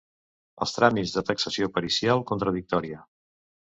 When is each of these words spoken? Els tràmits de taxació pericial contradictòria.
Els 0.65 0.71
tràmits 0.77 1.13
de 1.17 1.23
taxació 1.29 1.69
pericial 1.75 2.25
contradictòria. 2.33 3.07